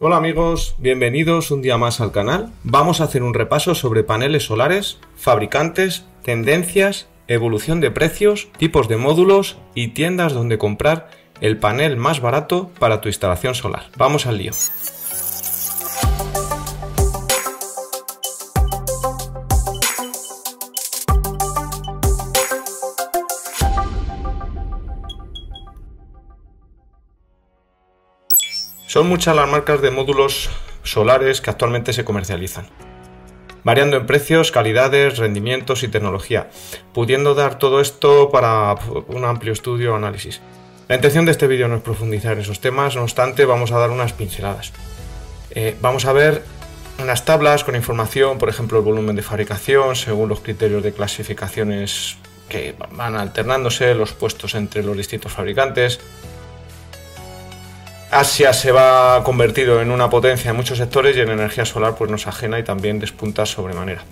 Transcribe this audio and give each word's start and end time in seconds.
Hola 0.00 0.18
amigos, 0.18 0.76
bienvenidos 0.78 1.50
un 1.50 1.60
día 1.60 1.76
más 1.76 2.00
al 2.00 2.12
canal. 2.12 2.52
Vamos 2.62 3.00
a 3.00 3.04
hacer 3.04 3.24
un 3.24 3.34
repaso 3.34 3.74
sobre 3.74 4.04
paneles 4.04 4.44
solares, 4.44 5.00
fabricantes, 5.16 6.06
tendencias, 6.22 7.08
evolución 7.26 7.80
de 7.80 7.90
precios, 7.90 8.48
tipos 8.58 8.86
de 8.86 8.96
módulos 8.96 9.58
y 9.74 9.88
tiendas 9.88 10.34
donde 10.34 10.56
comprar 10.56 11.10
el 11.40 11.58
panel 11.58 11.96
más 11.96 12.20
barato 12.20 12.70
para 12.78 13.00
tu 13.00 13.08
instalación 13.08 13.56
solar. 13.56 13.86
Vamos 13.96 14.26
al 14.26 14.38
lío. 14.38 14.52
Son 28.88 29.06
muchas 29.06 29.36
las 29.36 29.46
marcas 29.46 29.82
de 29.82 29.90
módulos 29.90 30.48
solares 30.82 31.42
que 31.42 31.50
actualmente 31.50 31.92
se 31.92 32.06
comercializan, 32.06 32.68
variando 33.62 33.98
en 33.98 34.06
precios, 34.06 34.50
calidades, 34.50 35.18
rendimientos 35.18 35.82
y 35.82 35.88
tecnología, 35.88 36.48
pudiendo 36.94 37.34
dar 37.34 37.58
todo 37.58 37.82
esto 37.82 38.30
para 38.30 38.74
un 39.08 39.26
amplio 39.26 39.52
estudio 39.52 39.92
o 39.92 39.96
análisis. 39.96 40.40
La 40.88 40.94
intención 40.94 41.26
de 41.26 41.32
este 41.32 41.46
vídeo 41.46 41.68
no 41.68 41.76
es 41.76 41.82
profundizar 41.82 42.32
en 42.32 42.38
esos 42.38 42.62
temas, 42.62 42.96
no 42.96 43.02
obstante 43.02 43.44
vamos 43.44 43.72
a 43.72 43.78
dar 43.78 43.90
unas 43.90 44.14
pinceladas. 44.14 44.72
Eh, 45.50 45.76
vamos 45.82 46.06
a 46.06 46.14
ver 46.14 46.42
unas 46.98 47.26
tablas 47.26 47.64
con 47.64 47.76
información, 47.76 48.38
por 48.38 48.48
ejemplo 48.48 48.78
el 48.78 48.84
volumen 48.86 49.16
de 49.16 49.22
fabricación 49.22 49.96
según 49.96 50.30
los 50.30 50.40
criterios 50.40 50.82
de 50.82 50.94
clasificaciones 50.94 52.16
que 52.48 52.74
van 52.92 53.16
alternándose, 53.16 53.94
los 53.94 54.14
puestos 54.14 54.54
entre 54.54 54.82
los 54.82 54.96
distintos 54.96 55.30
fabricantes, 55.30 56.00
Asia 58.10 58.54
se 58.54 58.72
va 58.72 59.22
convertido 59.22 59.82
en 59.82 59.90
una 59.90 60.08
potencia 60.08 60.50
en 60.50 60.56
muchos 60.56 60.78
sectores 60.78 61.14
y 61.16 61.20
en 61.20 61.28
energía 61.28 61.66
solar 61.66 61.94
pues 61.94 62.10
nos 62.10 62.26
ajena 62.26 62.58
y 62.58 62.62
también 62.62 62.98
despunta 62.98 63.44
sobremanera. 63.44 64.02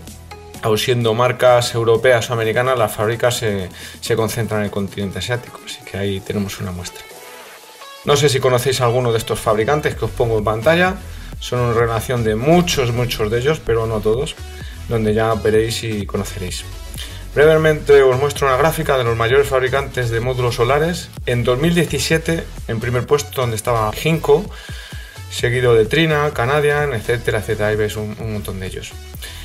Aun 0.63 0.77
siendo 0.77 1.15
marcas 1.15 1.75
europeas 1.75 2.29
o 2.29 2.35
americanas, 2.35 2.79
las 2.79 2.93
fábricas 2.93 3.37
se, 3.37 3.71
se 4.01 4.17
concentran 4.17 4.61
en 4.61 4.67
el 4.67 4.71
continente 4.71 5.21
asiático, 5.21 5.61
así 5.65 5.79
que 5.91 5.97
ahí 5.97 6.21
tenemos 6.21 6.61
una 6.61 6.73
muestra. 6.73 7.03
No 8.05 8.17
sé 8.17 8.29
si 8.29 8.39
conocéis 8.39 8.81
alguno 8.83 9.13
de 9.13 9.19
estos 9.19 9.41
fabricantes 9.41 9.95
que 9.95 10.05
os 10.05 10.11
pongo 10.11 10.39
en 10.39 10.45
pantalla, 10.45 10.97
son 11.41 11.61
una 11.61 11.75
relación 11.75 12.23
de 12.23 12.37
muchos, 12.37 12.93
muchos 12.93 13.31
de 13.31 13.39
ellos, 13.39 13.61
pero 13.65 13.87
no 13.87 14.01
todos, 14.01 14.37
donde 14.89 15.15
ya 15.15 15.35
veréis 15.35 15.83
y 15.85 16.05
conoceréis. 16.05 16.65
Brevemente 17.37 18.01
os 18.01 18.17
muestro 18.17 18.47
una 18.47 18.57
gráfica 18.57 18.97
de 18.97 19.05
los 19.05 19.15
mayores 19.15 19.47
fabricantes 19.47 20.09
de 20.09 20.21
módulos 20.21 20.55
solares. 20.55 21.11
En 21.27 21.45
2017, 21.45 22.43
en 22.67 22.81
primer 22.81 23.07
puesto 23.07 23.43
donde 23.43 23.57
estaba 23.57 23.93
Hinco, 23.93 24.49
seguido 25.31 25.75
de 25.75 25.85
Trina, 25.85 26.31
Canadian, 26.33 26.95
etcétera, 26.95 27.41
etcétera. 27.41 27.69
Ahí 27.69 27.77
veis 27.77 27.97
un, 27.97 28.17
montón 28.33 28.59
de 28.59 28.69
ellos. 28.69 28.93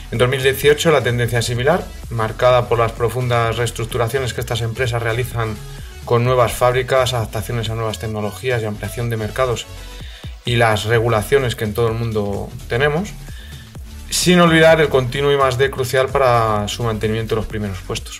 En 0.09 0.19
2018 0.19 0.89
la 0.89 1.03
tendencia 1.03 1.39
es 1.39 1.45
similar, 1.45 1.83
marcada 2.09 2.69
por 2.69 2.79
las 2.79 2.93
profundas 2.93 3.57
reestructuraciones 3.57 4.33
que 4.33 4.39
estas 4.39 4.61
empresas 4.61 5.03
realizan 5.03 5.57
con 6.05 6.23
nuevas 6.23 6.53
fábricas, 6.53 7.13
adaptaciones 7.13 7.69
a 7.69 7.75
nuevas 7.75 7.99
tecnologías 7.99 8.61
y 8.61 8.67
ampliación 8.67 9.09
de 9.09 9.17
mercados 9.17 9.65
y 10.45 10.55
las 10.55 10.85
regulaciones 10.85 11.57
que 11.57 11.65
en 11.65 11.73
todo 11.73 11.89
el 11.89 11.95
mundo 11.95 12.49
tenemos 12.69 13.09
sin 14.11 14.41
olvidar 14.41 14.81
el 14.81 14.89
continuo 14.89 15.31
de 15.31 15.71
crucial 15.71 16.09
para 16.09 16.67
su 16.67 16.83
mantenimiento 16.83 17.33
en 17.33 17.37
los 17.37 17.47
primeros 17.47 17.79
puestos. 17.79 18.19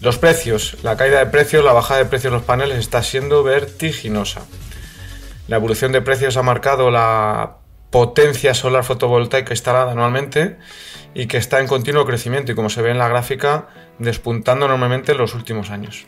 Los 0.00 0.18
precios. 0.18 0.76
La 0.82 0.96
caída 0.96 1.20
de 1.20 1.26
precios, 1.26 1.64
la 1.64 1.72
bajada 1.72 2.00
de 2.00 2.06
precios 2.06 2.32
de 2.32 2.38
los 2.38 2.44
paneles 2.44 2.78
está 2.78 3.04
siendo 3.04 3.44
vertiginosa. 3.44 4.42
La 5.46 5.56
evolución 5.56 5.92
de 5.92 6.02
precios 6.02 6.36
ha 6.36 6.42
marcado 6.42 6.90
la 6.90 7.58
potencia 7.90 8.52
solar 8.54 8.82
fotovoltaica 8.82 9.52
instalada 9.52 9.92
anualmente 9.92 10.58
y 11.14 11.26
que 11.26 11.36
está 11.36 11.60
en 11.60 11.68
continuo 11.68 12.04
crecimiento 12.04 12.50
y 12.50 12.54
como 12.56 12.68
se 12.68 12.82
ve 12.82 12.90
en 12.90 12.98
la 12.98 13.08
gráfica 13.08 13.68
despuntando 13.98 14.66
enormemente 14.66 15.12
en 15.12 15.18
los 15.18 15.34
últimos 15.34 15.70
años. 15.70 16.04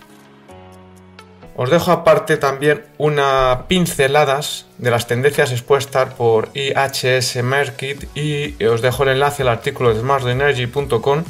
Os 1.56 1.70
dejo 1.70 1.92
aparte 1.92 2.36
también 2.36 2.82
unas 2.98 3.62
pinceladas 3.68 4.66
de 4.78 4.90
las 4.90 5.06
tendencias 5.06 5.52
expuestas 5.52 6.12
por 6.14 6.48
IHS 6.54 7.42
Market 7.44 8.08
y 8.16 8.62
os 8.64 8.82
dejo 8.82 9.04
el 9.04 9.10
enlace 9.10 9.42
al 9.42 9.48
artículo 9.48 9.94
de 9.94 10.00
smartenergy.com 10.00 11.22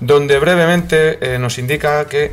donde 0.00 0.38
brevemente 0.38 1.18
eh, 1.20 1.38
nos 1.38 1.58
indica 1.58 2.06
que 2.06 2.32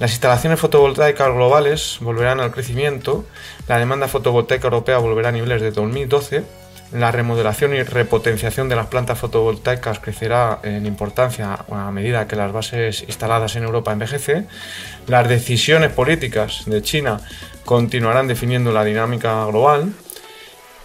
las 0.00 0.10
instalaciones 0.10 0.58
fotovoltaicas 0.58 1.32
globales 1.32 1.98
volverán 2.00 2.40
al 2.40 2.50
crecimiento, 2.50 3.24
la 3.68 3.78
demanda 3.78 4.08
fotovoltaica 4.08 4.66
europea 4.66 4.98
volverá 4.98 5.28
a 5.28 5.32
niveles 5.32 5.62
de 5.62 5.70
2012 5.70 6.63
la 6.92 7.10
remodelación 7.10 7.74
y 7.74 7.82
repotenciación 7.82 8.68
de 8.68 8.76
las 8.76 8.86
plantas 8.86 9.18
fotovoltaicas 9.18 9.98
crecerá 9.98 10.60
en 10.62 10.86
importancia 10.86 11.58
a 11.70 11.90
medida 11.90 12.28
que 12.28 12.36
las 12.36 12.52
bases 12.52 13.02
instaladas 13.06 13.56
en 13.56 13.64
Europa 13.64 13.92
envejecen. 13.92 14.46
Las 15.06 15.28
decisiones 15.28 15.92
políticas 15.92 16.62
de 16.66 16.82
China 16.82 17.20
continuarán 17.64 18.28
definiendo 18.28 18.72
la 18.72 18.84
dinámica 18.84 19.44
global. 19.46 19.92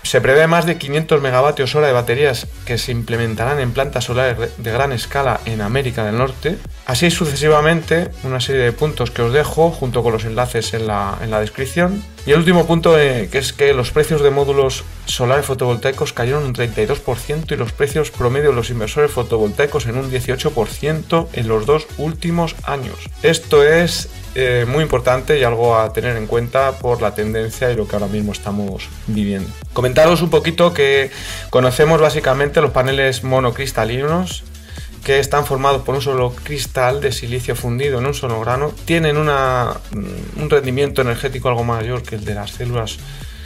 Se 0.03 0.21
prevé 0.21 0.47
más 0.47 0.65
de 0.65 0.77
500 0.77 1.21
megavatios 1.21 1.75
hora 1.75 1.87
de 1.87 1.93
baterías 1.93 2.47
que 2.65 2.77
se 2.77 2.91
implementarán 2.91 3.59
en 3.59 3.73
plantas 3.73 4.05
solares 4.05 4.57
de 4.57 4.71
gran 4.71 4.91
escala 4.91 5.39
en 5.45 5.61
América 5.61 6.05
del 6.05 6.17
Norte. 6.17 6.57
Así 6.85 7.11
sucesivamente, 7.11 8.09
una 8.23 8.39
serie 8.39 8.63
de 8.63 8.71
puntos 8.71 9.11
que 9.11 9.21
os 9.21 9.33
dejo 9.33 9.69
junto 9.71 10.01
con 10.01 10.13
los 10.13 10.25
enlaces 10.25 10.73
en 10.73 10.87
la, 10.87 11.39
descripción. 11.39 12.03
Y 12.25 12.31
el 12.31 12.39
último 12.39 12.67
punto 12.67 12.99
eh, 12.99 13.29
que 13.31 13.37
es 13.37 13.53
que 13.53 13.73
los 13.73 13.91
precios 13.91 14.21
de 14.21 14.29
módulos 14.29 14.83
solares 15.05 15.45
fotovoltaicos 15.45 16.13
cayeron 16.13 16.43
un 16.43 16.53
32% 16.53 17.51
y 17.51 17.55
los 17.55 17.71
precios 17.71 18.11
promedio 18.11 18.49
de 18.49 18.55
los 18.55 18.69
inversores 18.69 19.11
fotovoltaicos 19.11 19.85
en 19.87 19.97
un 19.97 20.11
18% 20.11 21.27
en 21.33 21.47
los 21.47 21.65
dos 21.65 21.87
últimos 21.97 22.55
años. 22.63 22.95
Esto 23.23 23.63
es 23.63 24.09
eh, 24.35 24.65
muy 24.67 24.83
importante 24.83 25.39
y 25.39 25.43
algo 25.43 25.77
a 25.77 25.91
tener 25.91 26.15
en 26.15 26.27
cuenta 26.27 26.73
por 26.73 27.01
la 27.01 27.15
tendencia 27.15 27.71
y 27.71 27.75
lo 27.75 27.87
que 27.87 27.95
ahora 27.95 28.07
mismo 28.07 28.31
estamos 28.31 28.87
viviendo. 29.07 29.49
Comentaros 29.73 30.21
un 30.21 30.29
poquito 30.29 30.73
que 30.73 31.09
conocemos 31.49 31.99
básicamente 31.99 32.61
los 32.61 32.71
paneles 32.71 33.23
monocristalinos 33.23 34.43
que 35.03 35.19
están 35.19 35.45
formados 35.45 35.83
por 35.83 35.95
un 35.95 36.01
solo 36.01 36.33
cristal 36.43 37.01
de 37.01 37.11
silicio 37.11 37.55
fundido 37.55 37.99
en 37.99 38.05
un 38.05 38.13
solo 38.13 38.39
grano, 38.39 38.71
tienen 38.85 39.17
una, 39.17 39.79
mm, 39.91 40.41
un 40.41 40.49
rendimiento 40.49 41.01
energético 41.01 41.49
algo 41.49 41.63
mayor 41.63 42.03
que 42.03 42.15
el 42.15 42.25
de 42.25 42.35
las 42.35 42.51
células 42.51 42.97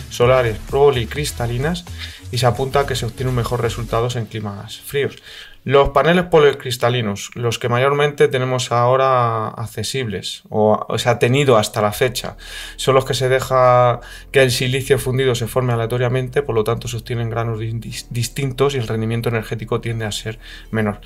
solares 0.10 0.58
policristalinas 0.70 1.86
y 2.32 2.38
se 2.38 2.46
apunta 2.46 2.82
a 2.82 2.86
que 2.86 2.96
se 2.96 3.06
obtienen 3.06 3.36
mejores 3.36 3.64
resultados 3.64 4.16
en 4.16 4.26
climas 4.26 4.80
fríos. 4.80 5.16
Los 5.66 5.90
paneles 5.90 6.26
policristalinos, 6.26 7.32
los 7.36 7.58
que 7.58 7.70
mayormente 7.70 8.28
tenemos 8.28 8.72
ahora 8.72 9.48
accesibles 9.48 10.44
o, 10.50 10.86
se 10.98 11.10
ha 11.10 11.20
tenido 11.20 11.58
hasta 11.58 11.82
la 11.82 11.94
fecha, 11.94 12.36
son 12.76 12.96
los 12.96 13.06
que 13.06 13.14
se 13.14 13.30
deja 13.30 14.02
que 14.32 14.42
el 14.42 14.52
silicio 14.52 15.00
fundido 15.00 15.36
se 15.36 15.48
forme 15.48 15.72
aleatoriamente, 15.72 16.42
por 16.42 16.56
lo 16.56 16.64
tanto 16.64 16.88
se 16.88 17.00
granos 17.14 17.60
distintos 17.60 18.76
y 18.76 18.78
el 18.78 18.88
rendimiento 18.88 19.30
energético 19.30 19.80
tiende 19.80 20.06
a 20.06 20.12
ser 20.12 20.40
menor. 20.72 21.00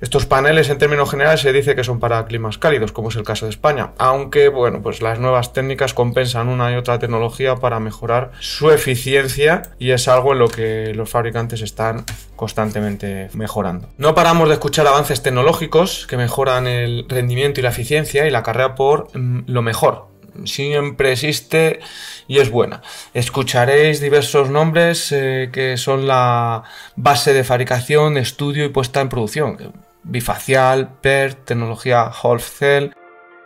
Estos 0.00 0.26
paneles 0.26 0.68
en 0.68 0.78
términos 0.78 1.10
generales 1.10 1.40
se 1.40 1.52
dice 1.52 1.74
que 1.74 1.84
son 1.84 2.00
para 2.00 2.24
climas 2.26 2.58
cálidos, 2.58 2.92
como 2.92 3.08
es 3.08 3.16
el 3.16 3.22
caso 3.22 3.46
de 3.46 3.50
España, 3.50 3.92
aunque 3.96 4.48
bueno, 4.48 4.82
pues 4.82 5.00
las 5.00 5.18
nuevas 5.18 5.52
técnicas 5.52 5.94
compensan 5.94 6.48
una 6.48 6.72
y 6.72 6.76
otra 6.76 6.98
tecnología 6.98 7.56
para 7.56 7.80
mejorar 7.80 8.32
su 8.40 8.70
eficiencia 8.70 9.62
y 9.78 9.92
es 9.92 10.08
algo 10.08 10.32
en 10.32 10.40
lo 10.40 10.48
que 10.48 10.92
los 10.94 11.08
fabricantes 11.08 11.62
están 11.62 12.04
constantemente 12.36 13.30
mejorando. 13.34 13.88
No 13.96 14.14
paramos 14.14 14.48
de 14.48 14.54
escuchar 14.54 14.86
avances 14.86 15.22
tecnológicos 15.22 16.06
que 16.08 16.16
mejoran 16.16 16.66
el 16.66 17.06
rendimiento 17.08 17.60
y 17.60 17.62
la 17.62 17.68
eficiencia 17.68 18.26
y 18.26 18.30
la 18.30 18.42
carrera 18.42 18.74
por 18.74 19.16
mm, 19.16 19.44
lo 19.46 19.62
mejor, 19.62 20.08
siempre 20.44 21.12
existe 21.12 21.80
y 22.26 22.38
es 22.38 22.50
buena. 22.50 22.82
Escucharéis 23.12 24.00
diversos 24.00 24.50
nombres 24.50 25.12
eh, 25.12 25.50
que 25.52 25.76
son 25.76 26.06
la 26.06 26.64
base 26.96 27.32
de 27.32 27.44
fabricación, 27.44 28.16
estudio 28.16 28.64
y 28.64 28.68
puesta 28.68 29.00
en 29.00 29.08
producción 29.08 29.72
bifacial, 30.02 30.88
PERT, 31.00 31.44
tecnología 31.46 32.02
Half 32.02 32.58
Cell. 32.58 32.90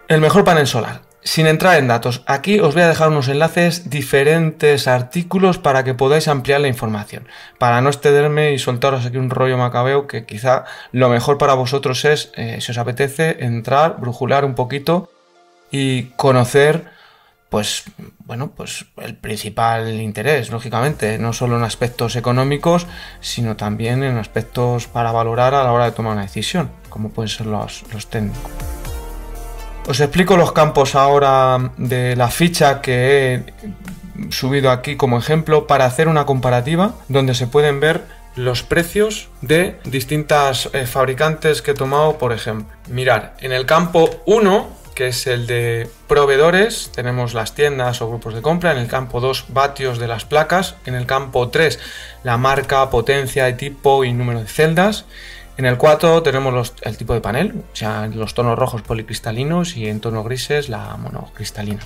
El 0.09 0.21
mejor 0.21 0.45
panel 0.45 0.67
solar. 0.67 1.08
Sin 1.23 1.47
entrar 1.47 1.79
en 1.79 1.89
datos, 1.89 2.23
aquí 2.27 2.61
os 2.61 2.75
voy 2.75 2.85
a 2.85 2.89
dejar 2.89 3.09
unos 3.09 3.29
enlaces, 3.29 3.91
diferentes 3.91 4.87
artículos 4.87 5.59
para 5.59 5.85
que 5.85 5.95
podáis 5.95 6.29
ampliar 6.29 6.61
la 6.61 6.69
información. 6.69 7.27
Para 7.59 7.81
no 7.81 7.91
excederme 7.91 8.53
y 8.53 8.59
soltaros 8.59 9.05
aquí 9.05 9.17
un 9.17 9.31
rollo 9.31 9.59
macabeo 9.59 10.07
que 10.07 10.25
quizá 10.25 10.65
lo 10.93 11.09
mejor 11.09 11.37
para 11.37 11.55
vosotros 11.55 12.05
es, 12.05 12.31
eh, 12.37 12.59
si 12.61 12.71
os 12.71 12.79
apetece, 12.79 13.45
entrar, 13.45 13.97
brujular 13.99 14.45
un 14.45 14.55
poquito 14.55 15.11
y 15.71 16.05
conocer 16.17 16.97
pues 17.49 17.85
bueno, 18.19 18.51
pues 18.55 18.85
el 18.99 19.17
principal 19.17 20.01
interés, 20.01 20.51
lógicamente, 20.51 21.19
no 21.19 21.33
solo 21.33 21.57
en 21.57 21.65
aspectos 21.65 22.15
económicos, 22.17 22.87
sino 23.21 23.57
también 23.57 24.05
en 24.05 24.19
aspectos 24.19 24.87
para 24.87 25.13
valorar 25.13 25.55
a 25.55 25.65
la 25.65 25.73
hora 25.73 25.87
de 25.87 25.93
tomar 25.93 26.13
una 26.13 26.23
decisión, 26.23 26.71
como 26.91 27.09
pueden 27.09 27.31
ser 27.31 27.47
los, 27.47 27.85
los 27.93 28.07
técnicos. 28.09 28.78
Os 29.89 30.01
explico 30.01 30.37
los 30.37 30.53
campos 30.53 30.95
ahora 30.95 31.73
de 31.79 32.15
la 32.15 32.29
ficha 32.29 32.83
que 32.83 33.33
he 33.33 34.31
subido 34.31 34.71
aquí 34.71 34.97
como 34.97 35.17
ejemplo 35.17 35.67
para 35.67 35.87
hacer 35.87 36.09
una 36.09 36.27
comparativa 36.27 36.93
donde 37.09 37.33
se 37.35 37.47
pueden 37.47 37.81
ver 37.81 38.03
los 38.37 38.63
precios 38.63 39.31
de 39.41 39.81
distintas 39.85 40.69
eh, 40.75 40.85
fabricantes 40.85 41.63
que 41.63 41.71
he 41.71 41.75
tomado, 41.75 42.19
por 42.19 42.35
ejemplo. 42.35 42.77
Mirar, 42.89 43.35
en 43.41 43.53
el 43.53 43.65
campo 43.65 44.11
1, 44.27 44.69
que 44.95 45.09
es 45.09 45.27
el 45.27 45.47
de 45.47 45.89
proveedores, 46.07 46.93
tenemos 46.95 47.33
las 47.33 47.55
tiendas 47.55 48.03
o 48.03 48.09
grupos 48.11 48.35
de 48.35 48.43
compra, 48.43 48.73
en 48.73 48.79
el 48.79 48.89
campo 48.89 49.21
2 49.21 49.47
vatios 49.49 49.99
de 49.99 50.07
las 50.07 50.27
placas, 50.27 50.77
en 50.85 50.97
el 50.97 51.07
campo 51.07 51.49
3 51.49 51.79
la 52.25 52.37
marca, 52.37 52.91
potencia, 52.91 53.57
tipo 53.57 54.05
y 54.05 54.13
número 54.13 54.41
de 54.41 54.49
celdas. 54.49 55.07
En 55.59 55.67
el 55.67 55.77
4 55.77 56.23
tenemos 56.23 56.73
el 56.83 56.97
tipo 56.97 57.15
de 57.15 57.21
panel, 57.21 57.65
o 57.73 57.77
sea, 57.77 58.07
los 58.07 58.33
tonos 58.33 58.57
rojos 58.57 58.83
policristalinos 58.83 59.77
y 59.77 59.89
en 59.89 59.99
tonos 59.99 60.25
grises 60.25 60.69
la 60.69 60.97
monocristalina. 60.97 61.81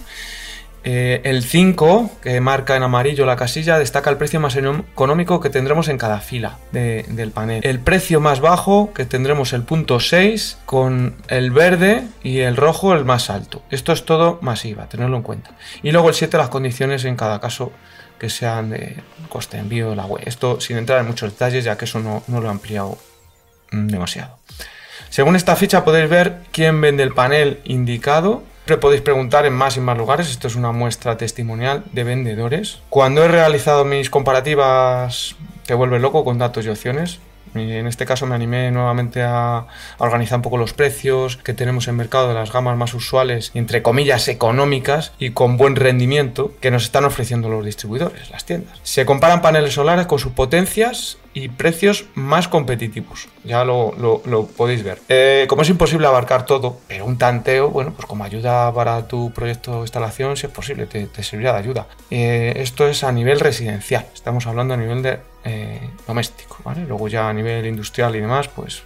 Eh, 0.85 1.23
el 1.25 1.43
5, 1.43 2.11
que 2.21 2.39
marca 2.43 2.77
en 2.77 2.83
amarillo 2.83 3.25
la 3.25 3.37
casilla, 3.37 3.79
destaca 3.79 4.11
el 4.11 4.19
precio 4.19 4.41
más 4.41 4.57
económico 4.57 5.41
que 5.41 5.49
tendremos 5.49 5.89
en 5.89 5.97
cada 5.97 6.21
fila 6.21 6.59
del 6.71 7.31
panel. 7.31 7.65
El 7.65 7.79
precio 7.81 8.21
más 8.21 8.41
bajo, 8.41 8.93
que 8.93 9.07
tendremos 9.07 9.55
el 9.55 9.63
punto 9.63 10.01
6, 10.01 10.59
con 10.67 11.17
el 11.29 11.51
verde 11.51 12.05
y 12.23 12.41
el 12.41 12.59
rojo 12.59 12.93
el 12.93 13.07
más 13.07 13.31
alto. 13.31 13.63
Esto 13.71 13.93
es 13.93 14.05
todo 14.05 14.39
masiva, 14.43 14.87
tenerlo 14.91 15.17
en 15.17 15.23
cuenta. 15.23 15.53
Y 15.83 15.93
luego 15.93 16.11
el 16.11 16.15
7, 16.15 16.37
las 16.37 16.51
condiciones 16.51 17.07
en 17.07 17.17
cada 17.17 17.41
caso 17.41 17.73
que 18.19 18.29
sean 18.29 18.69
de 18.69 18.97
coste 19.31 19.57
de 19.57 19.63
envío 19.63 19.91
de 19.91 19.97
la 19.97 20.05
web. 20.05 20.23
Esto 20.27 20.61
sin 20.61 20.77
entrar 20.77 21.01
en 21.01 21.07
muchos 21.07 21.33
detalles, 21.33 21.65
ya 21.65 21.79
que 21.79 21.87
eso 21.87 22.01
no, 22.01 22.23
lo 22.29 22.45
he 22.45 22.51
ampliado 22.51 22.99
demasiado. 23.73 24.39
Según 25.11 25.37
esta 25.37 25.57
ficha 25.57 25.85
podéis 25.85 26.09
ver 26.09 26.37
quién 26.53 26.81
vende 26.81 27.03
el 27.03 27.13
panel 27.13 27.61
indicado 27.65 28.45
Siempre 28.63 28.81
podéis 28.81 29.03
preguntar 29.03 29.45
en 29.45 29.55
más 29.55 29.77
y 29.77 29.81
más 29.81 29.99
lugares, 29.99 30.31
esto 30.31 30.47
es 30.47 30.55
una 30.55 30.71
muestra 30.71 31.17
testimonial 31.17 31.83
de 31.91 32.05
vendedores. 32.05 32.79
Cuando 32.91 33.25
he 33.25 33.29
realizado 33.29 33.85
mis 33.85 34.09
comparativas, 34.09 35.35
te 35.67 35.75
vuelve 35.75 35.99
loco 35.99 36.25
con 36.25 36.39
datos 36.39 36.65
y 36.65 36.69
opciones, 36.69 37.19
en 37.55 37.87
este 37.87 38.07
caso 38.07 38.27
me 38.27 38.35
animé 38.35 38.71
nuevamente 38.71 39.23
a, 39.23 39.67
organizar 39.99 40.37
un 40.39 40.43
poco 40.43 40.57
los 40.57 40.73
precios 40.73 41.37
que 41.37 41.55
tenemos 41.55 41.89
en 41.89 41.97
mercado 41.97 42.29
de 42.29 42.35
las 42.35 42.53
gamas 42.53 42.77
más 42.77 42.95
usuales 42.95 43.51
entre 43.55 43.83
comillas 43.83 44.29
económicas 44.29 45.13
y 45.19 45.31
con 45.31 45.57
buen 45.57 45.77
rendimiento 45.77 46.53
que 46.61 46.71
nos 46.71 46.85
están 46.85 47.05
ofreciendo 47.05 47.49
los 47.49 47.65
distribuidores, 47.65 48.31
las 48.31 48.45
tiendas. 48.45 48.79
Se 48.83 49.05
comparan 49.05 49.43
paneles 49.43 49.75
solares 49.75 50.07
con 50.07 50.19
sus 50.19 50.33
potencias 50.33 51.19
y 51.35 51.49
precios 51.49 52.05
más 52.15 52.49
competitivos. 52.49 53.29
Ya 53.45 53.65
lo, 53.65 53.93
podéis 54.57 54.83
ver. 54.83 54.99
Eh, 55.09 55.47
como 55.49 55.63
es 55.63 55.69
imposible 55.71 56.07
abarcar 56.07 56.45
todo, 56.45 56.79
pero 56.89 57.07
un 57.07 57.19
tanteo, 57.19 57.71
bueno, 57.71 57.93
pues 57.95 58.07
como 58.07 58.25
ayuda 58.25 58.73
para 58.73 59.09
tu 59.09 59.33
proyecto 59.33 59.77
de 59.77 59.81
instalación, 59.81 60.37
si 60.37 60.47
es 60.47 60.53
posible, 60.53 60.87
te, 60.87 61.23
servirá 61.23 61.53
de 61.53 61.59
ayuda. 61.59 61.87
Eh, 62.11 62.55
esto 62.57 62.87
es 62.87 63.05
a 63.05 63.13
nivel 63.13 63.41
residencial, 63.41 64.07
estamos 64.15 64.47
hablando 64.47 64.75
a 64.75 64.77
nivel 64.77 65.03
de 65.03 65.32
eh, 65.45 65.91
doméstico, 66.07 66.59
¿vale? 66.65 66.85
Luego 66.87 67.09
ya 67.09 67.29
a 67.29 67.33
nivel 67.33 67.67
industrial 67.67 68.15
y 68.17 68.21
demás, 68.21 68.49
pues 68.49 68.83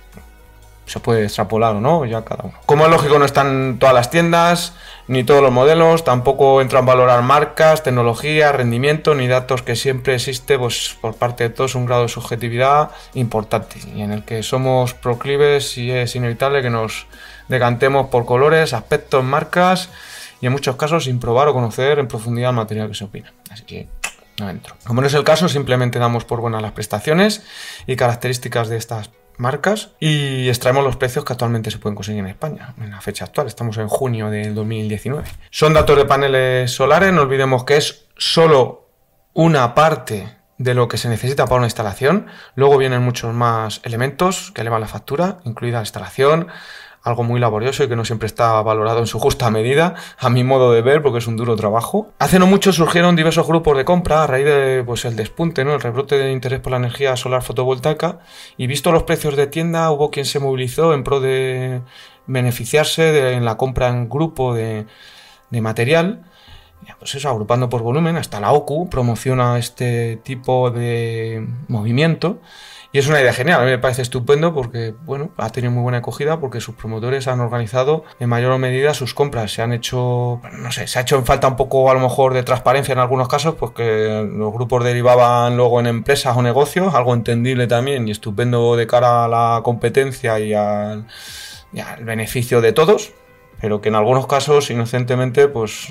se 0.87 1.01
puede 1.01 1.25
extrapolar 1.25 1.75
o 1.75 1.81
no, 1.81 2.05
ya 2.07 2.25
cada 2.25 2.45
uno. 2.45 2.55
Como 2.65 2.85
es 2.85 2.91
lógico, 2.91 3.19
no 3.19 3.25
están 3.25 3.79
todas 3.81 3.95
las 3.95 4.09
tiendas, 4.09 4.73
ni 5.09 5.25
todos 5.25 5.43
los 5.43 5.51
modelos, 5.53 6.05
tampoco 6.05 6.61
entran 6.63 6.85
a 6.85 6.87
valorar 6.87 7.23
marcas, 7.23 7.83
tecnología, 7.83 8.53
rendimiento, 8.53 9.15
ni 9.15 9.27
datos 9.27 9.63
que 9.63 9.75
siempre 9.75 10.15
existe, 10.15 10.59
pues 10.59 10.97
por 11.01 11.15
parte 11.15 11.45
de 11.45 11.51
todos 11.51 11.75
un 11.75 11.87
grado 11.87 12.03
de 12.03 12.09
subjetividad 12.09 12.91
importante 13.15 13.81
y 13.95 14.03
en 14.03 14.13
el 14.13 14.25
que 14.25 14.45
somos 14.45 14.95
proclives 14.95 15.77
y 15.77 15.91
es 15.91 16.15
inevitable 16.15 16.63
que 16.63 16.71
nos 16.71 17.07
decantemos 17.49 18.07
por 18.07 18.25
colores, 18.25 18.73
aspectos, 18.73 19.25
marcas 19.25 19.91
y 20.41 20.47
en 20.47 20.53
muchos 20.53 20.77
casos 20.77 21.05
sin 21.05 21.19
probar 21.19 21.49
o 21.49 21.53
conocer 21.53 21.99
en 21.99 22.07
profundidad 22.07 22.51
el 22.51 22.57
material 22.57 22.89
que 22.89 22.95
se 22.95 23.05
opina. 23.05 23.33
Así 23.51 23.65
que 23.65 23.89
no. 24.39 24.61
Como 24.85 25.01
no 25.01 25.07
es 25.07 25.15
el 25.15 25.25
caso, 25.25 25.49
simplemente 25.49 25.99
damos 25.99 26.25
por 26.25 26.41
buenas 26.41 26.63
las 26.63 26.73
prestaciones 26.73 27.43
y 27.87 27.97
características 27.97 28.69
de 28.69 28.77
estas 28.77 29.11
marcas 29.39 29.91
y 30.01 30.49
extraemos 30.49 30.85
los 30.85 30.97
precios 30.97 31.25
que 31.25 31.33
actualmente 31.33 31.71
se 31.71 31.79
pueden 31.79 31.95
conseguir 31.95 32.21
en 32.21 32.29
España, 32.29 32.75
en 32.81 32.91
la 32.91 33.01
fecha 33.01 33.25
actual. 33.25 33.47
Estamos 33.47 33.77
en 33.79 33.89
junio 33.89 34.31
del 34.31 34.55
2019. 34.55 35.25
Son 35.51 35.75
datos 35.75 35.97
de 35.97 36.05
paneles 36.05 36.71
solares, 36.71 37.13
no 37.13 37.23
olvidemos 37.23 37.65
que 37.65 37.77
es 37.77 38.07
solo 38.17 38.91
una 39.33 39.75
parte 39.75 40.37
de 40.59 40.75
lo 40.75 40.89
que 40.89 40.97
se 40.97 41.09
necesita 41.09 41.45
para 41.45 41.57
una 41.57 41.67
instalación. 41.67 42.27
Luego 42.55 42.79
vienen 42.79 43.03
muchos 43.03 43.35
más 43.35 43.81
elementos 43.85 44.53
que 44.53 44.63
elevan 44.63 44.81
la 44.81 44.89
factura, 44.89 45.39
incluida 45.45 45.79
la 45.79 45.83
instalación, 45.83 46.49
algo 47.07 47.23
muy 47.23 47.39
laborioso 47.39 47.85
y 47.85 47.89
que 47.89 47.95
no 47.95 48.05
siempre 48.05 48.27
está 48.27 48.61
valorado 48.63 48.99
en 48.99 49.07
su 49.07 49.21
justa 49.21 49.49
medida, 49.49 49.95
a 50.19 50.29
mi 50.29 50.43
modo 50.43 50.73
de 50.73 50.83
ver, 50.83 51.03
porque 51.03 51.19
es 51.19 51.29
un 51.29 51.37
duro 51.37 51.55
trabajo. 51.55 52.11
Hace 52.19 52.41
no 52.41 52.49
mucho 52.49 52.73
surgieron 52.73 53.15
diversos 53.15 53.47
grupos 53.47 53.77
de 53.77 53.85
compra 53.85 54.25
a 54.25 54.27
raíz 54.27 54.45
de 54.45 54.83
pues, 54.85 55.05
el 55.05 55.15
despunte, 55.15 55.65
¿no? 55.65 55.73
el 55.73 55.81
rebrote 55.81 56.19
de 56.19 56.33
interés 56.33 56.59
por 56.59 56.73
la 56.73 56.79
energía 56.79 57.15
solar 57.17 57.43
fotovoltaica, 57.43 58.19
y 58.57 58.67
visto 58.67 58.91
los 58.91 59.05
precios 59.05 59.37
de 59.37 59.47
tienda, 59.47 59.89
hubo 59.93 60.11
quien 60.11 60.27
se 60.27 60.41
movilizó 60.41 60.95
en 60.95 61.05
pro 61.05 61.21
de 61.21 61.81
beneficiarse 62.27 63.13
de, 63.13 63.35
en 63.35 63.45
la 63.45 63.57
compra 63.57 63.89
en 63.89 64.09
grupo 64.09 64.53
de, 64.53 64.87
de 65.51 65.61
material 65.61 66.25
pues 66.99 67.15
eso, 67.15 67.29
agrupando 67.29 67.69
por 67.69 67.83
volumen, 67.83 68.17
hasta 68.17 68.41
la 68.41 68.53
OCU 68.53 68.89
promociona 68.89 69.59
este 69.59 70.17
tipo 70.23 70.71
de 70.71 71.47
movimiento 71.69 72.41
y 72.97 72.99
es 72.99 73.09
una 73.09 73.21
idea 73.21 73.35
genial, 73.35 73.61
a 73.61 73.65
mí 73.65 73.71
me 73.71 73.79
parece 73.79 74.01
estupendo 74.01 74.55
porque, 74.55 74.95
bueno, 75.05 75.31
ha 75.37 75.51
tenido 75.51 75.71
muy 75.71 75.83
buena 75.83 75.99
acogida 75.99 76.41
porque 76.41 76.63
sus 76.63 76.77
promotores 76.77 77.29
han 77.29 77.41
organizado 77.41 78.05
en 78.21 78.31
mayor 78.31 78.57
medida 78.59 78.95
sus 78.95 79.13
compras. 79.13 79.53
Se 79.53 79.61
han 79.61 79.75
hecho, 79.75 80.41
no 80.53 80.73
sé, 80.73 80.87
se 80.87 80.99
ha 80.99 81.03
hecho 81.03 81.17
en 81.17 81.27
falta 81.27 81.47
un 81.47 81.57
poco 81.57 81.91
a 81.91 81.95
lo 81.95 82.01
mejor 82.01 82.33
de 82.33 82.43
transparencia 82.43 82.93
en 82.93 82.99
algunos 82.99 83.29
casos, 83.29 83.57
pues 83.57 83.73
que 83.73 84.27
los 84.33 84.51
grupos 84.51 84.83
derivaban 84.83 85.59
luego 85.59 85.79
en 85.81 85.89
empresas 85.89 86.39
o 86.39 86.43
negocios, 86.43 86.95
algo 86.95 87.13
entendible 87.13 87.67
también 87.67 88.09
y 88.09 88.13
estupendo 88.13 88.77
de 88.77 88.87
cara 88.87 89.25
a 89.25 89.29
la 89.29 89.61
competencia 89.63 90.41
y 90.41 90.55
al, 90.55 91.07
y 91.75 91.81
al 91.81 92.03
beneficio 92.03 92.63
de 92.63 92.73
todos, 92.73 93.13
pero 93.61 93.81
que 93.81 93.89
en 93.89 93.95
algunos 93.95 94.27
casos 94.27 94.71
inocentemente 94.71 95.49
pues 95.49 95.91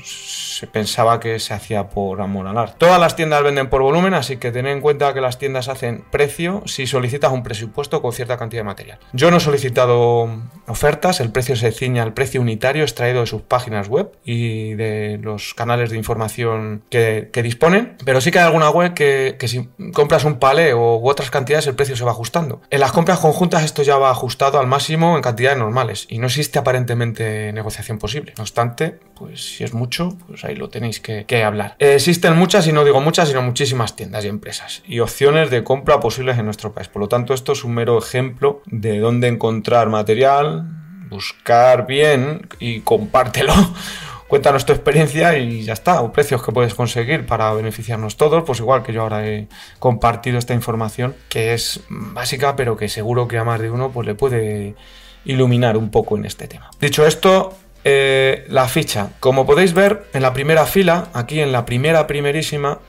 se 0.56 0.68
pensaba 0.68 1.20
que 1.20 1.40
se 1.40 1.54
hacía 1.54 1.90
por 1.90 2.22
amor 2.22 2.48
al 2.48 2.58
arte. 2.58 2.76
Todas 2.78 3.00
las 3.00 3.16
tiendas 3.16 3.44
venden 3.44 3.70
por 3.70 3.82
volumen, 3.82 4.14
así 4.14 4.38
que 4.38 4.52
ten 4.52 4.68
en 4.68 4.82
cuenta 4.82 5.14
que 5.14 5.22
las 5.22 5.38
tiendas 5.38 5.68
hacen 5.68 6.06
precio 6.12 6.64
si 6.66 6.88
solicitas 6.88 7.32
un 7.32 7.44
presupuesto 7.44 8.02
con 8.02 8.14
cierta 8.14 8.38
cantidad 8.38 8.62
de 8.62 8.66
material. 8.66 9.00
Yo 9.14 9.32
no 9.32 9.38
he 9.38 9.40
solicitado 9.40 10.30
ofertas, 10.68 11.20
el 11.20 11.32
precio 11.32 11.56
se 11.56 11.72
ciña 11.72 12.04
al 12.04 12.14
precio 12.14 12.42
unitario 12.42 12.84
extraído 12.84 13.22
de 13.22 13.28
sus 13.28 13.42
páginas 13.42 13.90
web 13.90 14.12
y 14.24 14.74
de 14.74 15.20
los 15.22 15.54
canales 15.54 15.90
de 15.90 15.98
información 15.98 16.84
que, 16.90 17.30
disponen, 17.46 17.98
pero 18.04 18.22
sí 18.22 18.32
que 18.32 18.40
hay 18.40 18.46
alguna 18.46 18.70
web 18.70 18.94
que, 18.94 19.38
si 19.48 19.70
compras 19.94 20.24
un 20.24 20.40
palé 20.40 20.74
o 20.74 20.98
u 20.98 21.10
otras 21.10 21.30
cantidades 21.30 21.68
el 21.68 21.76
precio 21.76 21.96
se 21.96 22.04
va 22.04 22.12
ajustando. 22.12 22.62
En 22.70 22.80
las 22.80 22.92
compras 22.92 23.20
conjuntas 23.20 23.64
esto 23.64 23.84
ya 23.84 23.98
va 23.98 24.10
ajustado 24.10 24.60
al 24.60 24.68
máximo 24.68 25.16
en 25.16 25.22
cantidades 25.22 25.60
normales 25.60 26.08
y 26.10 26.18
no 26.18 26.28
existe 26.28 26.58
aparentemente 26.58 27.54
negociación 27.56 27.98
posible. 27.98 28.34
No 28.38 28.44
obstante, 28.44 29.00
pues 29.16 29.56
si 29.56 29.64
es 29.64 29.74
mucho, 29.74 30.16
pues 30.28 30.44
ahí 30.46 30.56
lo 30.56 30.70
tenéis 30.70 31.00
que, 31.00 31.44
hablar. 31.44 31.76
existen 31.80 32.36
muchas, 32.36 32.68
y 32.68 32.72
no 32.72 32.86
digo 32.86 33.02
muchas, 33.02 33.30
sino 33.30 33.42
muchísimas 33.42 33.96
tiendas 33.96 34.26
y 34.26 34.28
empresas 34.28 34.84
y 34.88 35.00
opciones 35.00 35.50
de 35.50 35.64
compra 35.64 36.00
posibles 36.00 36.38
en 36.38 36.46
nuestro 36.46 36.74
país. 36.74 36.88
Por 36.88 37.02
lo 37.02 37.08
tanto, 37.08 37.34
esto 37.34 37.54
es 37.54 37.64
un 37.64 37.74
mero 37.74 37.98
ejemplo 37.98 38.62
de 38.66 39.00
dónde 39.00 39.28
encontrar 39.28 39.90
material, 39.90 40.66
buscar 41.10 41.88
bien 41.88 42.48
y 42.60 42.82
compártelo. 42.82 43.54
Cuéntanos 44.28 44.66
tu 44.66 44.74
experiencia 44.74 45.38
y 45.38 45.62
ya 45.64 45.74
está, 45.74 46.02
o 46.02 46.12
precios 46.12 46.42
que 46.42 46.52
puedes 46.52 46.74
conseguir 46.74 47.28
para 47.28 47.54
beneficiarnos 47.54 48.18
todos, 48.18 48.44
pues 48.44 48.60
igual 48.60 48.82
que 48.82 48.92
yo 48.92 49.04
ahora 49.04 49.28
he 49.28 49.48
compartido 49.78 50.40
esta 50.40 50.56
información 50.56 51.16
que 51.30 51.54
es 51.54 51.82
básica, 51.90 52.56
pero 52.56 52.76
que 52.76 52.90
seguro 52.90 53.28
que 53.28 53.38
a 53.38 53.44
más 53.44 53.62
de 53.62 53.70
uno 53.70 53.92
pues 53.92 54.08
le 54.08 54.16
puede 54.16 54.76
iluminar 55.26 55.78
un 55.78 55.92
poco 55.92 56.18
en 56.18 56.26
este 56.26 56.48
tema. 56.48 56.72
Dicho 56.80 57.06
esto, 57.06 57.58
eh, 57.84 58.46
la 58.48 58.68
ficha. 58.68 59.12
Como 59.20 59.46
podéis 59.46 59.74
ver, 59.74 60.06
en 60.14 60.22
la 60.22 60.34
primera 60.34 60.66
fila, 60.66 61.10
aquí 61.14 61.40
en 61.40 61.52
la 61.52 61.66
primera 61.66 62.08
primerísima, 62.08 62.80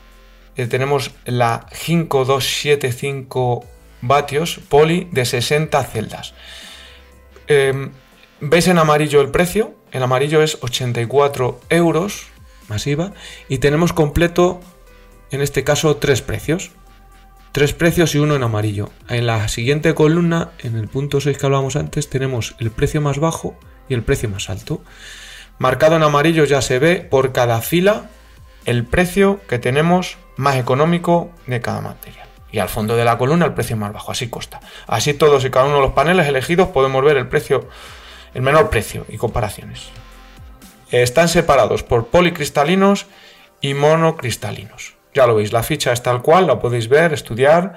eh, 0.57 0.67
tenemos 0.67 1.11
la 1.25 1.67
5275 1.73 3.65
vatios 4.01 4.61
poli 4.69 5.09
de 5.11 5.25
60 5.25 5.85
celdas. 5.85 6.35
Em, 7.49 7.91
¿Veis 8.41 8.69
en 8.69 8.79
amarillo 8.79 9.21
el 9.21 9.31
precio? 9.31 9.75
El 9.93 10.03
amarillo 10.03 10.43
es 10.43 10.59
84 10.61 11.61
euros 11.71 12.27
masiva 12.69 13.13
y 13.49 13.59
tenemos 13.59 13.93
completo, 13.93 14.61
en 15.31 15.41
este 15.41 15.65
caso, 15.65 15.97
tres 15.97 16.23
precios. 16.23 16.73
Tres 17.57 17.73
precios 17.73 18.15
y 18.15 18.19
uno 18.19 18.37
en 18.37 18.43
amarillo. 18.43 18.91
En 19.09 19.25
la 19.25 19.49
siguiente 19.49 19.95
columna, 19.95 20.51
en 20.59 20.77
el 20.77 20.89
punto 20.89 21.23
6 21.23 21.39
que 21.39 21.47
hablábamos 21.47 21.75
antes, 21.77 22.11
tenemos 22.11 22.55
el 22.59 22.71
precio 22.71 23.01
más 23.01 23.19
bajo 23.19 23.59
y 23.89 23.95
el 23.95 24.03
precio 24.03 24.29
más 24.29 24.51
alto. 24.51 24.83
Marcado 25.57 25.97
en 25.97 26.03
amarillo 26.03 26.45
ya 26.45 26.61
se 26.61 26.79
ve 26.79 26.97
por 26.97 27.33
cada 27.33 27.63
fila 27.63 28.11
el 28.67 28.85
precio 28.85 29.41
que 29.49 29.59
tenemos 29.59 30.19
más 30.37 30.57
económico 30.57 31.31
de 31.47 31.63
cada 31.63 31.81
material. 31.81 32.29
Y 32.53 32.59
al 32.59 32.69
fondo 32.69 32.95
de 32.95 33.07
la 33.07 33.17
columna 33.17 33.47
el 33.47 33.55
precio 33.55 33.79
más 33.79 33.91
bajo, 33.91 34.13
así 34.13 34.29
consta. 34.29 34.61
Así 34.87 35.15
todos 35.15 35.43
y 35.47 35.51
cada 35.51 35.65
uno 35.65 35.77
de 35.77 35.83
los 35.83 35.93
paneles 35.93 36.27
elegidos 36.27 36.69
podemos 36.69 37.03
ver 37.03 37.17
el 37.17 37.27
precio, 37.27 37.71
el 38.35 38.43
menor 38.43 38.69
precio 38.69 39.07
y 39.09 39.17
comparaciones. 39.17 39.89
Están 40.91 41.31
separados 41.31 41.83
por 41.83 42.09
policristalinos 42.09 43.07
y 43.63 43.73
monocristalinos. 43.73 44.96
Ya 45.17 45.27
lo 45.27 45.35
veis, 45.35 45.51
la 45.51 45.63
ficha 45.63 45.93
es 45.95 46.03
tal 46.03 46.21
cual, 46.21 46.47
la 46.47 46.59
podéis 46.59 46.91
ver, 46.91 47.15
estudiar. 47.15 47.73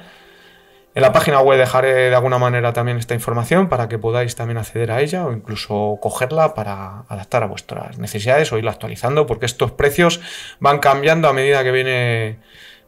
En 0.93 1.01
la 1.01 1.13
página 1.13 1.39
web 1.39 1.58
dejaré 1.58 2.10
de 2.10 2.13
alguna 2.13 2.38
manera 2.38 2.74
también 2.74 2.98
esta 2.98 3.13
información 3.13 3.69
para 3.69 3.88
que 3.88 3.98
podáis 3.98 4.36
también 4.36 4.58
acceder 4.58 4.91
a 4.91 5.00
ella 5.00 5.25
o 5.25 5.31
incluso 5.31 6.00
cogerla 6.01 6.53
para 6.53 7.05
adaptar 7.08 7.43
a 7.43 7.46
vuestras 7.46 7.98
necesidades 7.98 8.51
o 8.51 8.58
irla 8.58 8.72
actualizando 8.72 9.25
porque 9.25 9.46
estos 9.46 9.72
precios 9.72 10.19
van 10.60 10.79
cambiando 10.79 11.29
a 11.29 11.34
medida 11.34 11.63
que 11.63 11.72
viene, 11.72 12.39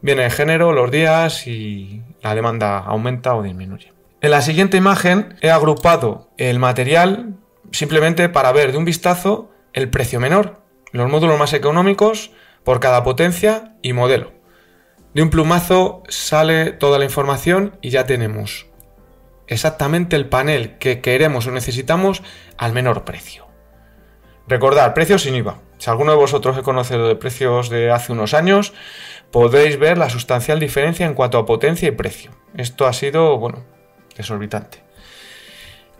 viene 0.02 0.26
el 0.26 0.30
género, 0.30 0.72
los 0.72 0.90
días 0.90 1.46
y 1.46 2.02
la 2.20 2.34
demanda 2.34 2.76
aumenta 2.80 3.34
o 3.34 3.42
disminuye. 3.42 3.94
En 4.20 4.32
la 4.32 4.42
siguiente 4.42 4.76
imagen 4.76 5.36
he 5.40 5.50
agrupado 5.50 6.28
el 6.36 6.58
material 6.58 7.36
simplemente 7.70 8.28
para 8.28 8.52
ver 8.52 8.72
de 8.72 8.76
un 8.76 8.84
vistazo 8.84 9.50
el 9.72 9.88
precio 9.88 10.20
menor, 10.20 10.60
los 10.90 11.08
módulos 11.08 11.38
más 11.38 11.54
económicos 11.54 12.32
por 12.64 12.80
cada 12.80 13.02
potencia 13.02 13.76
y 13.80 13.94
modelo. 13.94 14.41
De 15.14 15.22
un 15.22 15.30
plumazo 15.30 16.02
sale 16.08 16.72
toda 16.72 16.98
la 16.98 17.04
información 17.04 17.76
y 17.82 17.90
ya 17.90 18.06
tenemos 18.06 18.66
exactamente 19.46 20.16
el 20.16 20.28
panel 20.28 20.78
que 20.78 21.00
queremos 21.00 21.46
o 21.46 21.50
necesitamos 21.50 22.22
al 22.56 22.72
menor 22.72 23.04
precio. 23.04 23.46
Recordad, 24.48 24.94
precios 24.94 25.22
sin 25.22 25.34
IVA. 25.34 25.60
Si 25.78 25.90
alguno 25.90 26.12
de 26.12 26.18
vosotros 26.18 26.56
he 26.56 26.62
conocido 26.62 27.08
de 27.08 27.16
precios 27.16 27.68
de 27.68 27.90
hace 27.90 28.12
unos 28.12 28.34
años, 28.34 28.72
podéis 29.30 29.78
ver 29.78 29.98
la 29.98 30.08
sustancial 30.08 30.58
diferencia 30.58 31.06
en 31.06 31.14
cuanto 31.14 31.38
a 31.38 31.46
potencia 31.46 31.88
y 31.88 31.92
precio. 31.92 32.30
Esto 32.56 32.86
ha 32.86 32.92
sido, 32.92 33.36
bueno, 33.38 33.64
exorbitante. 34.16 34.81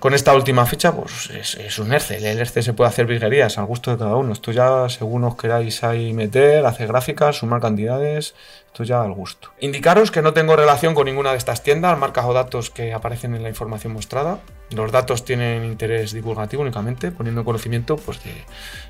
Con 0.02 0.14
esta 0.14 0.34
última 0.34 0.66
ficha, 0.66 0.90
pues 0.90 1.30
es, 1.30 1.78
un 1.78 1.92
ERCE. 1.92 2.16
El 2.16 2.40
ERCE 2.40 2.60
se 2.64 2.72
puede 2.72 2.88
hacer 2.88 3.06
virguerías 3.06 3.56
al 3.56 3.66
gusto 3.66 3.92
de 3.92 3.98
cada 3.98 4.16
uno. 4.16 4.32
Esto 4.32 4.50
ya, 4.50 4.88
según 4.88 5.22
os 5.22 5.36
queráis 5.36 5.84
ahí 5.84 6.12
meter, 6.12 6.66
hacer 6.66 6.88
gráficas, 6.88 7.36
sumar 7.36 7.60
cantidades, 7.60 8.34
esto 8.66 8.82
ya 8.82 9.00
al 9.00 9.12
gusto. 9.12 9.52
Indicaros 9.60 10.10
que 10.10 10.20
no 10.20 10.32
tengo 10.32 10.56
relación 10.56 10.96
con 10.96 11.04
ninguna 11.04 11.30
de 11.30 11.36
estas 11.36 11.62
tiendas, 11.62 11.96
marcas 11.96 12.24
o 12.24 12.32
datos 12.32 12.68
que 12.68 12.92
aparecen 12.92 13.36
en 13.36 13.44
la 13.44 13.48
información 13.48 13.92
mostrada. 13.92 14.40
Los 14.70 14.90
datos 14.90 15.24
tienen 15.24 15.64
interés 15.64 16.10
divulgativo 16.10 16.62
únicamente, 16.62 17.12
poniendo 17.12 17.44
conocimiento 17.44 17.94
pues, 17.94 18.18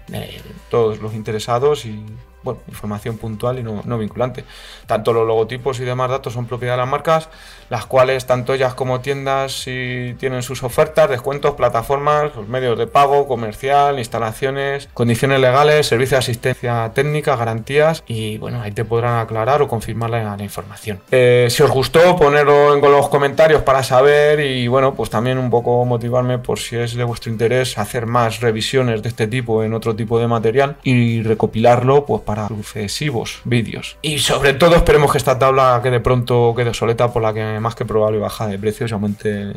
de 0.09 0.41
todos 0.71 1.01
los 1.01 1.13
interesados 1.13 1.85
y 1.85 2.03
bueno, 2.43 2.61
información 2.69 3.19
puntual 3.19 3.59
y 3.59 3.63
no, 3.63 3.99
vinculante. 3.99 4.45
Tanto 4.87 5.13
los 5.13 5.27
logotipos 5.27 5.81
y 5.81 5.85
demás 5.85 6.11
datos 6.11 6.33
son 6.33 6.47
propiedad 6.47 6.75
de 6.75 6.79
las 6.79 6.89
marcas, 6.89 7.29
las 7.71 7.87
cuales 7.87 8.27
tanto 8.27 8.55
ellas 8.55 8.75
como 8.75 9.01
tiendas 9.01 9.53
si 9.53 10.15
tienen 10.19 10.43
sus 10.43 10.63
ofertas, 10.63 11.09
descuentos, 11.09 11.55
plataformas, 11.55 12.35
los 12.35 12.49
medios 12.49 12.79
de 12.79 12.87
pago, 12.87 13.27
comercial, 13.27 13.99
instalaciones, 13.99 14.89
condiciones 14.95 15.41
legales, 15.41 15.87
servicio 15.87 16.17
de 16.17 16.21
asistencia 16.21 16.91
técnica, 16.95 17.37
garantías 17.37 18.03
y 18.07 18.39
bueno, 18.39 18.61
ahí 18.63 18.73
te 18.73 18.85
podrán 18.85 19.19
aclarar 19.19 19.63
o 19.63 19.69
confirmar 19.69 20.11
la, 20.11 20.37
información. 20.43 21.01
Eh, 21.11 21.47
si 21.51 21.63
os 21.63 21.71
gustó, 21.71 22.17
ponerlo 22.17 22.75
en 22.75 22.81
los 22.81 23.09
comentarios 23.09 23.63
para 23.63 23.83
saber 23.83 24.41
y 24.41 24.67
bueno, 24.67 24.95
pues 24.95 25.11
también 25.11 25.39
un 25.39 25.51
poco 25.51 25.85
motivarme 25.85 26.39
por 26.39 26.59
si 26.59 26.77
es 26.77 26.95
de 26.95 27.05
vuestro 27.05 27.31
interés 27.31 27.79
hacer 27.79 28.07
más 28.07 28.41
revisiones 28.41 29.03
de 29.03 29.09
este 29.09 29.27
tipo 29.27 29.63
en 29.63 29.75
otro 29.75 29.95
tipo 29.95 30.19
de 30.19 30.27
material 30.27 30.77
y 30.83 31.23
recopilarlo 31.23 32.07
pues 32.07 32.23
para 32.23 32.32
para 32.33 32.49
sucesivos 32.49 33.43
vídeos. 33.45 33.99
Y 34.01 34.19
sobre 34.21 34.55
todo 34.55 34.75
esperemos 34.75 35.13
que 35.13 35.19
esta 35.19 35.39
tabla 35.39 35.81
quede 35.83 36.01
pronto 36.01 36.55
quede 36.57 36.71
obsoleta 36.71 37.13
por 37.13 37.21
la 37.21 37.35
que 37.35 37.61
más 37.61 37.75
que 37.75 37.85
probable 37.85 38.19
baja 38.19 38.47
de 38.47 38.59
precios 38.59 38.91
y 38.91 38.95
aumente 38.95 39.53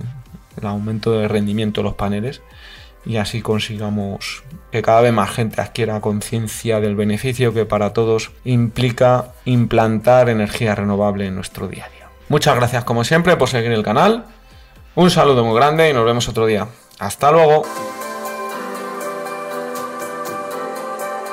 el 0.58 0.66
aumento 0.66 1.14
de 1.14 1.30
rendimiento 1.30 1.80
de 1.80 1.86
los 1.86 1.94
paneles 1.94 2.42
y 3.06 3.16
así 3.16 3.42
consigamos 3.42 4.44
que 4.72 4.82
cada 4.82 5.00
vez 5.00 5.14
más 5.14 5.30
gente 5.30 5.62
adquiera 5.62 6.02
conciencia 6.02 6.82
del 6.82 6.96
beneficio 6.96 7.54
que 7.54 7.66
para 7.66 7.94
todos 7.94 8.32
implica 8.44 9.30
implantar 9.46 10.28
energía 10.28 10.76
renovable 10.76 11.28
en 11.28 11.36
nuestro 11.36 11.70
día. 11.70 11.88
Muchas 12.28 12.56
gracias 12.56 12.84
como 12.84 13.06
siempre 13.06 13.38
por 13.38 13.48
seguir 13.48 13.72
el 13.72 13.84
canal. 13.84 14.26
Un 14.96 15.12
saludo 15.12 15.46
muy 15.46 15.56
grande 15.56 15.90
y 15.90 15.94
nos 15.94 16.04
vemos 16.04 16.28
otro 16.28 16.46
día. 16.46 16.68
Hasta 17.00 17.32
luego. 17.32 17.64